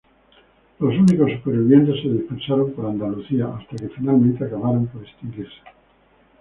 [0.79, 5.59] Los únicos supervivientes se dispersaron por Andalucía, hasta que finalmente acabaron por extinguirse.